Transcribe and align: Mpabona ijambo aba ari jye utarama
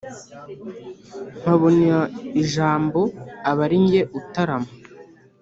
Mpabona 1.39 1.97
ijambo 2.41 3.01
aba 3.49 3.61
ari 3.67 3.77
jye 3.89 4.01
utarama 4.19 4.71